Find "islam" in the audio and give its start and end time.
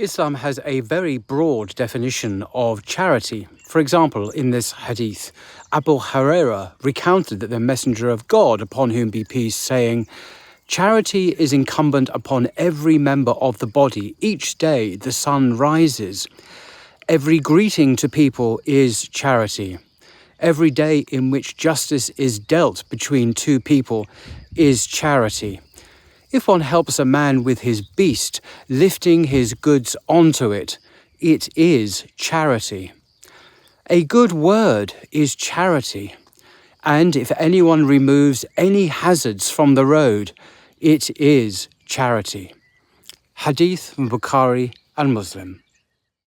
0.00-0.36